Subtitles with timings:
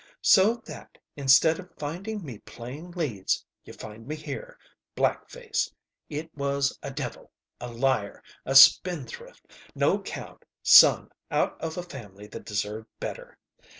[0.23, 4.57] So that instead of finding me playing leads you find me here
[4.95, 5.71] black face!
[6.09, 7.31] It was a devil!
[7.59, 8.23] A liar!
[8.43, 9.45] A spendthrift,
[9.75, 13.37] no 'count son out of a family that deserved better.